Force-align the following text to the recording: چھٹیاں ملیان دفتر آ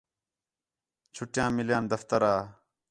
چھٹیاں 1.15 1.49
ملیان 1.55 1.83
دفتر 1.91 2.21
آ 2.33 2.35